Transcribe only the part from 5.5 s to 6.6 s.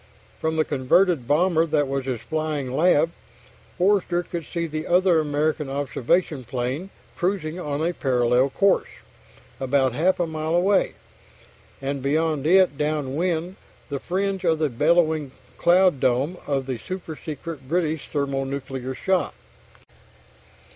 observation